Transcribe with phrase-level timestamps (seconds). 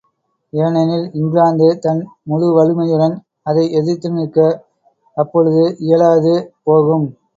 [0.53, 2.01] ஏனெனில் இங்கிலாந்து தன்
[2.29, 3.15] முழுவலிமையுடன்
[3.43, 4.39] அதை எதிர்த்து நிற்க
[5.17, 6.35] அப்போழுது இயலாது
[6.63, 7.07] போகும்.